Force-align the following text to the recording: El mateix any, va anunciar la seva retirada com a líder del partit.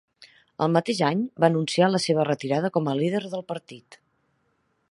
El 0.65 0.71
mateix 0.77 1.01
any, 1.09 1.19
va 1.43 1.49
anunciar 1.49 1.89
la 1.91 2.01
seva 2.05 2.25
retirada 2.29 2.71
com 2.79 2.89
a 2.89 2.95
líder 3.01 3.21
del 3.35 3.45
partit. 3.53 3.99